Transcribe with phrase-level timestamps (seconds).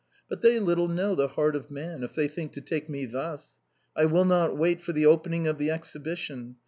[0.27, 3.59] But they little know the heart of man, if they think to take me thus.
[3.95, 6.55] I will not wait for the opening of the Exhibition.